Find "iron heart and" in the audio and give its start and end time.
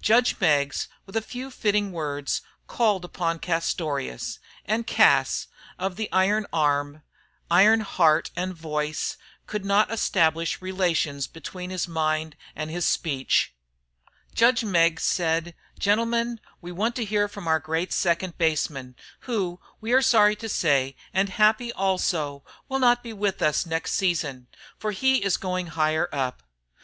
7.50-8.54